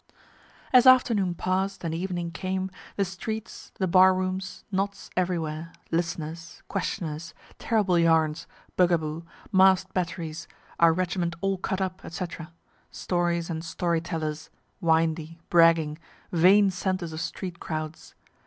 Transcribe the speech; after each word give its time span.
As 0.73 0.87
afternoon 0.87 1.35
pass'd, 1.35 1.85
and 1.85 1.93
evening 1.93 2.31
came, 2.31 2.71
the 2.95 3.05
streets, 3.05 3.71
the 3.75 3.85
bar 3.87 4.15
rooms, 4.15 4.63
knots 4.71 5.11
everywhere, 5.15 5.73
listeners, 5.91 6.63
questioners, 6.67 7.35
terrible 7.59 7.99
yarns, 7.99 8.47
bugaboo, 8.75 9.21
mask'd 9.51 9.93
batteries, 9.93 10.47
our 10.79 10.91
regiment 10.91 11.35
all 11.39 11.59
cut 11.59 11.81
up, 11.81 12.01
&c. 12.11 12.25
stories 12.89 13.47
and 13.47 13.63
story 13.63 14.01
tellers, 14.01 14.49
windy, 14.79 15.37
bragging, 15.51 15.99
vain 16.31 16.71
centres 16.71 17.13
of 17.13 17.21
street 17.21 17.59
crowds. 17.59 18.15